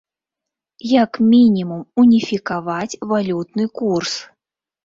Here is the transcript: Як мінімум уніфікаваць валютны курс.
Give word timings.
Як 1.03 1.11
мінімум 1.33 1.83
уніфікаваць 2.05 2.99
валютны 3.13 3.71
курс. 3.81 4.13